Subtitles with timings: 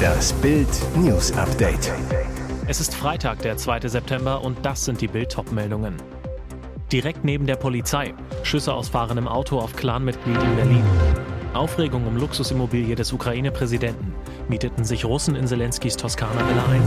[0.00, 1.92] Das Bild News Update.
[2.66, 3.88] Es ist Freitag, der 2.
[3.88, 5.96] September und das sind die Bild meldungen
[6.92, 8.14] Direkt neben der Polizei.
[8.42, 10.84] Schüsse aus fahrendem Auto auf Clanmitglied in Berlin.
[11.54, 14.14] Aufregung um Luxusimmobilie des Ukraine-Präsidenten.
[14.48, 16.82] Mieteten sich Russen in Zelenskis Toskana-Villa ein.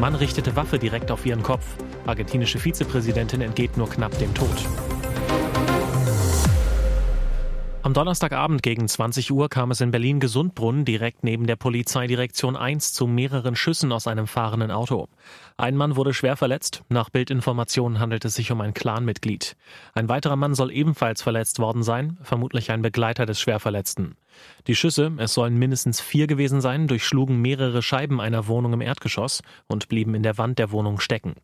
[0.00, 1.64] Mann richtete Waffe direkt auf ihren Kopf.
[2.06, 4.66] Argentinische Vizepräsidentin entgeht nur knapp dem Tod.
[7.86, 13.06] Am Donnerstagabend gegen 20 Uhr kam es in Berlin-Gesundbrunnen direkt neben der Polizeidirektion 1 zu
[13.06, 15.06] mehreren Schüssen aus einem fahrenden Auto.
[15.56, 16.82] Ein Mann wurde schwer verletzt.
[16.88, 19.56] Nach Bildinformationen handelt es sich um ein Clanmitglied.
[19.94, 24.16] Ein weiterer Mann soll ebenfalls verletzt worden sein, vermutlich ein Begleiter des Schwerverletzten.
[24.66, 29.42] Die Schüsse, es sollen mindestens vier gewesen sein, durchschlugen mehrere Scheiben einer Wohnung im Erdgeschoss
[29.68, 31.34] und blieben in der Wand der Wohnung stecken.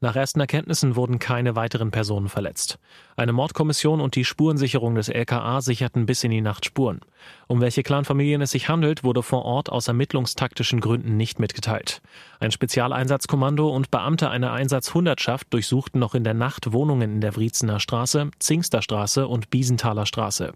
[0.00, 2.78] Nach ersten Erkenntnissen wurden keine weiteren Personen verletzt.
[3.16, 7.00] Eine Mordkommission und die Spurensicherung des LKA sicherten bis in die Nacht Spuren.
[7.48, 12.00] Um welche Clanfamilien es sich handelt, wurde vor Ort aus ermittlungstaktischen Gründen nicht mitgeteilt.
[12.38, 17.80] Ein Spezialeinsatzkommando und Beamte einer Einsatzhundertschaft durchsuchten noch in der Nacht Wohnungen in der Wriezener
[17.80, 20.52] Straße, Zingsterstraße und Biesenthaler Straße.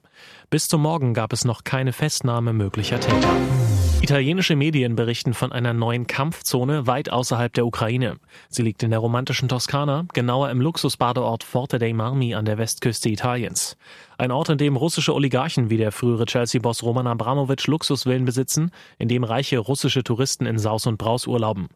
[0.48, 3.29] Bis zum Morgen gab es noch keine Festnahme möglicher Täter.
[4.05, 8.17] Italienische Medien berichten von einer neuen Kampfzone weit außerhalb der Ukraine.
[8.51, 13.09] Sie liegt in der romantischen Toskana, genauer im Luxusbadeort Forte dei Marmi an der Westküste
[13.09, 13.79] Italiens.
[14.19, 19.09] Ein Ort, in dem russische Oligarchen wie der frühere Chelsea-Boss Roman Abramowitsch Luxusvillen besitzen, in
[19.09, 21.69] dem reiche russische Touristen in Saus und Braus urlauben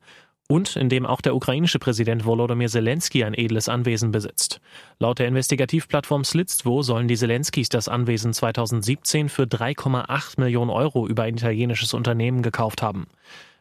[0.49, 4.61] und in dem auch der ukrainische Präsident Volodymyr Zelensky ein edles Anwesen besitzt.
[4.99, 11.25] Laut der Investigativplattform Slitstvo sollen die Zelenskys das Anwesen 2017 für 3,8 Millionen Euro über
[11.25, 13.07] ein italienisches Unternehmen gekauft haben.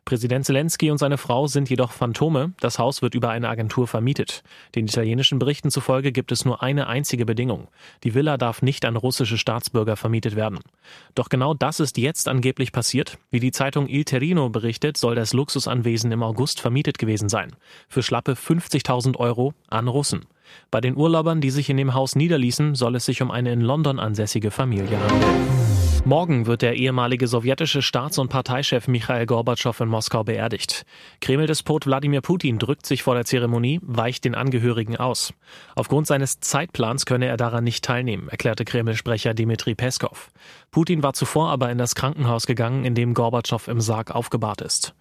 [0.08, 2.54] Präsident Zelensky und seine Frau sind jedoch Phantome.
[2.62, 4.42] Das Haus wird über eine Agentur vermietet.
[4.74, 7.68] Den italienischen Berichten zufolge gibt es nur eine einzige Bedingung.
[8.06, 10.60] Die Villa darf nicht an russische Staatsbürger vermietet werden.
[11.14, 13.18] Doch genau das ist jetzt angeblich passiert.
[13.32, 17.52] Wie die Zeitung Il Terino berichtet, soll das Luxusanwesen im August vermietet gewesen sein.
[17.90, 20.22] Für schlappe 50.000 Euro an Russen.
[20.72, 23.60] Bei den Urlaubern, die sich in dem Haus niederließen, soll es sich um eine in
[23.60, 25.77] London ansässige Familie handeln.
[26.08, 30.86] Morgen wird der ehemalige sowjetische Staats- und Parteichef Michael Gorbatschow in Moskau beerdigt.
[31.20, 35.34] Kreml-Despot Wladimir Putin drückt sich vor der Zeremonie, weicht den Angehörigen aus.
[35.76, 40.32] Aufgrund seines Zeitplans könne er daran nicht teilnehmen, erklärte Kreml-Sprecher Dmitri Peskov.
[40.72, 44.96] Putin war zuvor aber in das Krankenhaus gegangen, in dem Gorbatschow im Sarg aufgebahrt ist.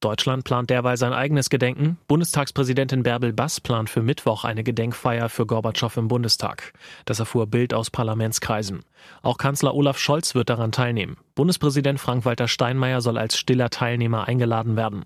[0.00, 1.98] Deutschland plant derweil sein eigenes Gedenken.
[2.08, 6.72] Bundestagspräsidentin Bärbel Bass plant für Mittwoch eine Gedenkfeier für Gorbatschow im Bundestag.
[7.04, 8.80] Das erfuhr Bild aus Parlamentskreisen.
[9.22, 11.16] Auch Kanzler Olaf Scholz wird daran teilnehmen.
[11.40, 15.04] Bundespräsident Frank-Walter Steinmeier soll als stiller Teilnehmer eingeladen werden.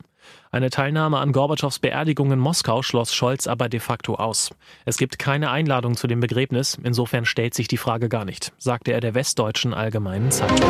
[0.50, 4.50] Eine Teilnahme an Gorbatschows Beerdigung in Moskau schloss Scholz aber de facto aus.
[4.84, 8.90] Es gibt keine Einladung zu dem Begräbnis, insofern stellt sich die Frage gar nicht, sagte
[8.90, 10.68] er der Westdeutschen Allgemeinen Zeitung.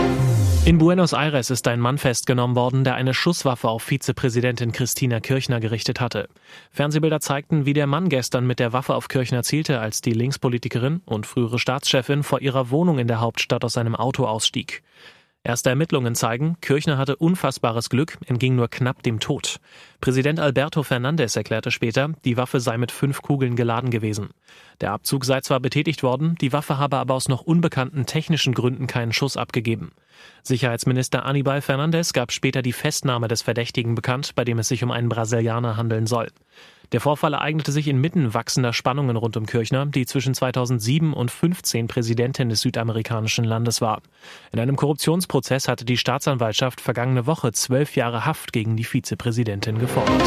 [0.67, 5.61] In Buenos Aires ist ein Mann festgenommen worden, der eine Schusswaffe auf Vizepräsidentin Christina Kirchner
[5.61, 6.29] gerichtet hatte.
[6.73, 11.01] Fernsehbilder zeigten, wie der Mann gestern mit der Waffe auf Kirchner zielte, als die Linkspolitikerin
[11.07, 14.83] und frühere Staatschefin vor ihrer Wohnung in der Hauptstadt aus seinem Auto ausstieg.
[15.47, 19.61] Erste Ermittlungen zeigen, Kirchner hatte unfassbares Glück, entging nur knapp dem Tod.
[20.01, 24.31] Präsident Alberto Fernandez erklärte später, die Waffe sei mit fünf Kugeln geladen gewesen.
[24.81, 28.87] Der Abzug sei zwar betätigt worden, die Waffe habe aber aus noch unbekannten technischen Gründen
[28.87, 29.93] keinen Schuss abgegeben.
[30.43, 34.91] Sicherheitsminister Anibal Fernandez gab später die Festnahme des Verdächtigen bekannt, bei dem es sich um
[34.91, 36.29] einen Brasilianer handeln soll.
[36.93, 41.89] Der Vorfall ereignete sich inmitten wachsender Spannungen rund um Kirchner, die zwischen 2007 und 2015
[41.89, 44.03] Präsidentin des südamerikanischen Landes war.
[44.53, 50.23] In einem Korruptionsprozess hatte die Staatsanwaltschaft vergangene Woche zwölf Jahre Haft gegen die Vizepräsidentin gefordert.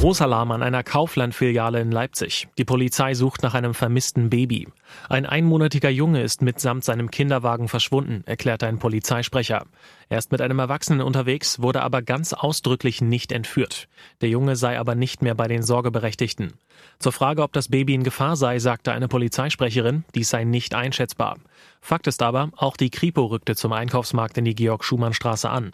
[0.00, 2.48] Großalarm an einer Kaufland-Filiale in Leipzig.
[2.56, 4.66] Die Polizei sucht nach einem vermissten Baby.
[5.10, 9.66] Ein einmonatiger Junge ist mitsamt seinem Kinderwagen verschwunden, erklärte ein Polizeisprecher.
[10.08, 13.88] Er ist mit einem Erwachsenen unterwegs, wurde aber ganz ausdrücklich nicht entführt.
[14.22, 16.54] Der Junge sei aber nicht mehr bei den Sorgeberechtigten.
[16.98, 21.36] Zur Frage, ob das Baby in Gefahr sei, sagte eine Polizeisprecherin, dies sei nicht einschätzbar.
[21.82, 25.72] Fakt ist aber, auch die Kripo rückte zum Einkaufsmarkt in die Georg-Schumann-Straße an.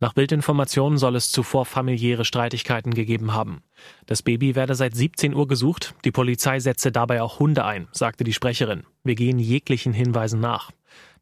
[0.00, 3.62] Nach Bildinformationen soll es zuvor familiäre Streitigkeiten gegeben haben.
[4.06, 5.94] Das Baby werde seit 17 Uhr gesucht.
[6.04, 8.84] Die Polizei setze dabei auch Hunde ein, sagte die Sprecherin.
[9.02, 10.70] Wir gehen jeglichen Hinweisen nach.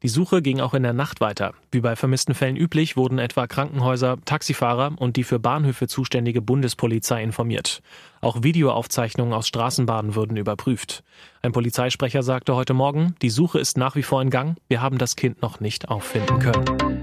[0.03, 1.53] Die Suche ging auch in der Nacht weiter.
[1.71, 7.23] Wie bei vermissten Fällen üblich wurden etwa Krankenhäuser, Taxifahrer und die für Bahnhöfe zuständige Bundespolizei
[7.23, 7.81] informiert.
[8.19, 11.03] Auch Videoaufzeichnungen aus Straßenbahnen würden überprüft.
[11.41, 14.57] Ein Polizeisprecher sagte heute Morgen, die Suche ist nach wie vor in Gang.
[14.67, 17.02] Wir haben das Kind noch nicht auffinden können.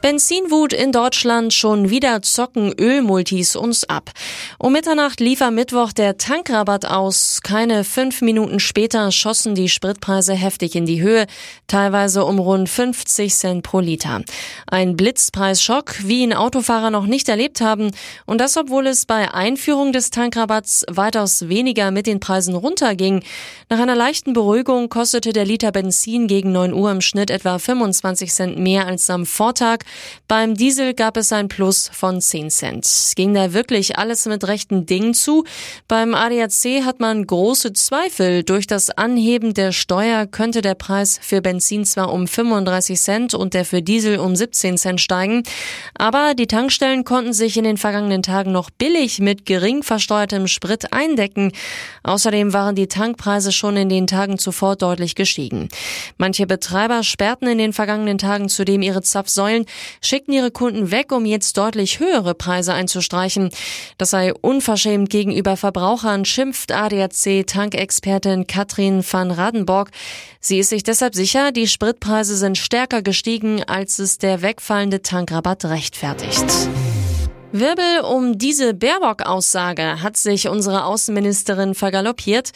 [0.00, 4.12] Benzinwut in Deutschland schon wieder zocken Ölmultis uns ab.
[4.56, 7.40] Um Mitternacht lief am Mittwoch der Tankrabatt aus.
[7.42, 11.26] Keine fünf Minuten später schossen die Spritpreise heftig in die Höhe,
[11.66, 14.22] teilweise um rund 50 Cent pro Liter.
[14.68, 17.90] Ein Blitzpreisschock, wie ihn Autofahrer noch nicht erlebt haben.
[18.24, 23.24] Und das, obwohl es bei Einführung des Tankrabatts weitaus weniger mit den Preisen runterging.
[23.68, 28.32] Nach einer leichten Beruhigung kostete der Liter Benzin gegen 9 Uhr im Schnitt etwa 25
[28.32, 29.87] Cent mehr als am Vortag.
[30.28, 33.12] Beim Diesel gab es ein Plus von 10 Cent.
[33.16, 35.44] Ging da wirklich alles mit rechten Dingen zu?
[35.88, 38.42] Beim ADAC hat man große Zweifel.
[38.42, 43.54] Durch das Anheben der Steuer könnte der Preis für Benzin zwar um 35 Cent und
[43.54, 45.42] der für Diesel um 17 Cent steigen,
[45.94, 50.92] aber die Tankstellen konnten sich in den vergangenen Tagen noch billig mit gering versteuertem Sprit
[50.92, 51.52] eindecken.
[52.02, 55.68] Außerdem waren die Tankpreise schon in den Tagen zuvor deutlich gestiegen.
[56.16, 59.66] Manche Betreiber sperrten in den vergangenen Tagen zudem ihre Zapfsäulen,
[60.00, 63.50] schickten ihre Kunden weg, um jetzt deutlich höhere Preise einzustreichen.
[63.96, 69.90] Das sei unverschämt gegenüber Verbrauchern, schimpft ADAC-Tankexpertin Katrin van Radenborg.
[70.40, 75.64] Sie ist sich deshalb sicher, die Spritpreise sind stärker gestiegen, als es der wegfallende Tankrabatt
[75.64, 76.46] rechtfertigt.
[77.50, 82.50] Wirbel um diese Baerbock-Aussage hat sich unsere Außenministerin vergaloppiert.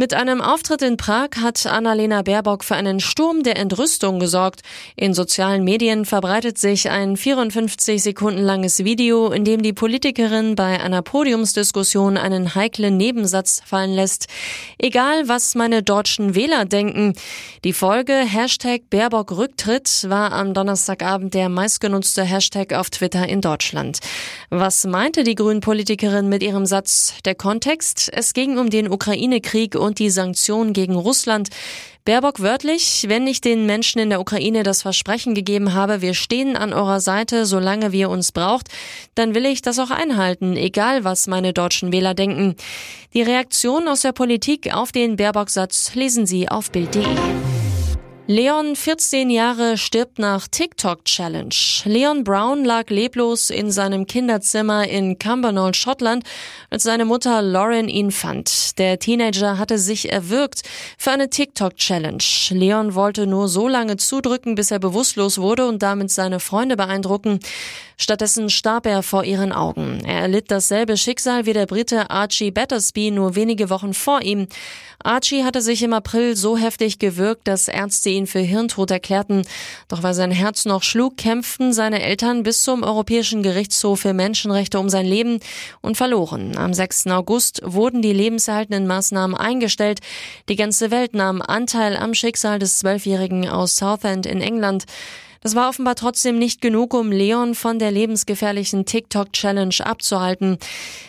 [0.00, 4.60] Mit einem Auftritt in Prag hat Annalena Baerbock für einen Sturm der Entrüstung gesorgt.
[4.94, 10.80] In sozialen Medien verbreitet sich ein 54 Sekunden langes Video, in dem die Politikerin bei
[10.80, 14.28] einer Podiumsdiskussion einen heiklen Nebensatz fallen lässt.
[14.78, 17.14] Egal, was meine deutschen Wähler denken.
[17.64, 23.98] Die Folge Hashtag Baerbock Rücktritt war am Donnerstagabend der meistgenutzte Hashtag auf Twitter in Deutschland.
[24.48, 27.14] Was meinte die Grünen-Politikerin mit ihrem Satz?
[27.24, 28.08] Der Kontext?
[28.12, 31.48] Es ging um den Ukraine-Krieg und die Sanktionen gegen Russland.
[32.04, 36.56] Baerbock wörtlich, wenn ich den Menschen in der Ukraine das Versprechen gegeben habe, wir stehen
[36.56, 38.68] an eurer Seite, solange wir uns braucht,
[39.14, 42.56] dann will ich das auch einhalten, egal was meine deutschen Wähler denken.
[43.12, 47.04] Die Reaktion aus der Politik auf den Baerbock-Satz lesen Sie auf Bild.de.
[48.30, 51.54] Leon, 14 Jahre, stirbt nach TikTok-Challenge.
[51.84, 56.24] Leon Brown lag leblos in seinem Kinderzimmer in Cumbernauld, Schottland,
[56.68, 58.78] als seine Mutter Lauren ihn fand.
[58.78, 60.60] Der Teenager hatte sich erwürgt
[60.98, 62.22] für eine TikTok-Challenge.
[62.50, 67.40] Leon wollte nur so lange zudrücken, bis er bewusstlos wurde und damit seine Freunde beeindrucken.
[67.96, 70.02] Stattdessen starb er vor ihren Augen.
[70.04, 74.46] Er erlitt dasselbe Schicksal wie der Brite Archie Battersby nur wenige Wochen vor ihm.
[75.02, 79.42] Archie hatte sich im April so heftig gewürgt, dass Ärzte ihn für Hirntod erklärten.
[79.88, 84.78] Doch weil sein Herz noch schlug, kämpften seine Eltern bis zum Europäischen Gerichtshof für Menschenrechte
[84.78, 85.40] um sein Leben
[85.80, 86.56] und verloren.
[86.56, 87.06] Am 6.
[87.06, 90.00] August wurden die lebenserhaltenden Maßnahmen eingestellt.
[90.48, 94.84] Die ganze Welt nahm Anteil am Schicksal des Zwölfjährigen aus Southend in England.
[95.40, 100.58] Das war offenbar trotzdem nicht genug, um Leon von der lebensgefährlichen TikTok-Challenge abzuhalten.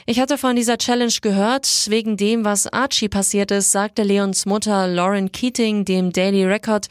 [0.06, 1.68] Ich hatte von dieser Challenge gehört.
[1.90, 6.88] Wegen dem, was Archie passiert ist, sagte Leons Mutter Lauren Keating dem Daily Record.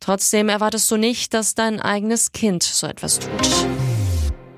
[0.00, 3.87] Trotzdem erwartest du nicht, dass dein eigenes Kind so etwas tut.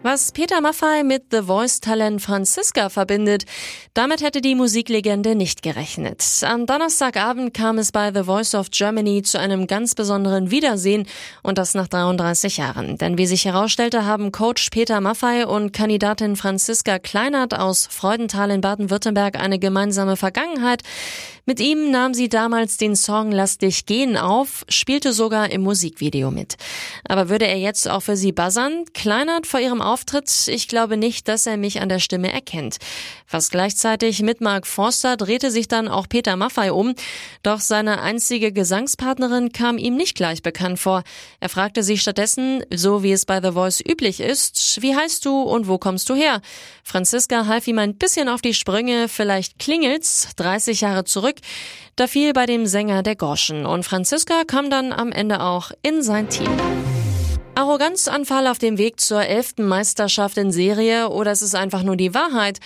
[0.02, 3.44] Was Peter Maffay mit The Voice-Talent Franziska verbindet,
[3.92, 6.24] damit hätte die Musiklegende nicht gerechnet.
[6.42, 11.06] Am Donnerstagabend kam es bei The Voice of Germany zu einem ganz besonderen Wiedersehen
[11.42, 12.96] und das nach 33 Jahren.
[12.96, 18.62] Denn wie sich herausstellte, haben Coach Peter Maffay und Kandidatin Franziska Kleinert aus Freudenthal in
[18.62, 20.82] Baden-Württemberg eine gemeinsame Vergangenheit.
[21.50, 26.30] Mit ihm nahm sie damals den Song Lass dich gehen auf, spielte sogar im Musikvideo
[26.30, 26.54] mit.
[27.08, 28.84] Aber würde er jetzt auch für sie buzzern?
[28.94, 32.76] Kleinert vor ihrem Auftritt, ich glaube nicht, dass er mich an der Stimme erkennt.
[33.26, 36.94] Fast gleichzeitig mit Mark Forster drehte sich dann auch Peter Maffay um,
[37.42, 41.02] doch seine einzige Gesangspartnerin kam ihm nicht gleich bekannt vor.
[41.40, 45.42] Er fragte sich stattdessen, so wie es bei The Voice üblich ist, wie heißt du
[45.42, 46.42] und wo kommst du her?
[46.84, 51.39] Franziska half ihm ein bisschen auf die Sprünge, vielleicht klingelt's, 30 Jahre zurück,
[51.96, 56.02] da fiel bei dem Sänger der Gorschen und Franziska kam dann am Ende auch in
[56.02, 56.50] sein Team.
[57.54, 62.14] Arroganzanfall auf dem Weg zur elften Meisterschaft in Serie oder ist es einfach nur die
[62.14, 62.58] Wahrheit?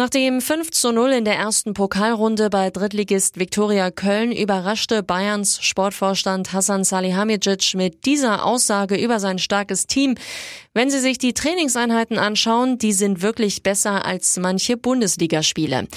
[0.00, 5.60] Nach dem 5 zu 0 in der ersten Pokalrunde bei Drittligist Viktoria Köln überraschte Bayerns
[5.60, 10.14] Sportvorstand Hassan Salihamidzic mit dieser Aussage über sein starkes Team.
[10.72, 15.88] Wenn Sie sich die Trainingseinheiten anschauen, die sind wirklich besser als manche Bundesligaspiele.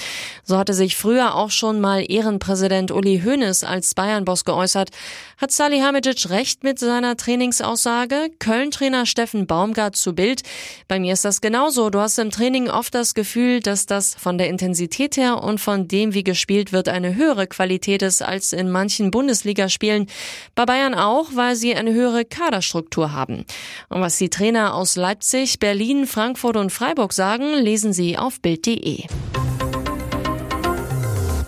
[0.42, 4.90] So hatte sich früher auch schon mal Ehrenpräsident Uli Hoeneß als Bayern-Boss geäußert.
[5.36, 8.30] Hat Salihamidzic recht mit seiner Trainingsaussage?
[8.40, 10.42] Köln-Trainer Steffen Baumgart zu Bild.
[10.88, 11.88] Bei mir ist das genauso.
[11.88, 15.86] Du hast im Training oft das Gefühl, dass das von der Intensität her und von
[15.86, 20.06] dem, wie gespielt wird, eine höhere Qualität ist als in manchen Bundesligaspielen.
[20.54, 23.44] Bei Bayern auch, weil sie eine höhere Kaderstruktur haben.
[23.88, 29.04] Und was die Trainer aus Leipzig, Berlin, Frankfurt und Freiburg sagen, lesen Sie auf Bild.de.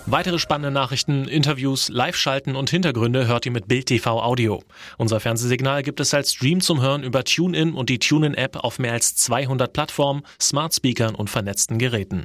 [0.07, 4.63] Weitere spannende Nachrichten, Interviews, Live-Schalten und Hintergründe hört ihr mit Bild TV Audio.
[4.97, 8.93] Unser Fernsehsignal gibt es als Stream zum Hören über TuneIn und die TuneIn-App auf mehr
[8.93, 12.23] als 200 Plattformen, Smart Speakern und vernetzten Geräten.